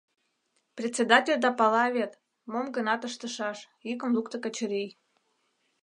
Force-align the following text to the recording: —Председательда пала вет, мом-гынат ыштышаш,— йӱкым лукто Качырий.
—Председательда 0.77 1.49
пала 1.59 1.85
вет, 1.95 2.11
мом-гынат 2.51 3.01
ыштышаш,— 3.09 3.57
йӱкым 3.87 4.11
лукто 4.15 4.37
Качырий. 4.43 4.89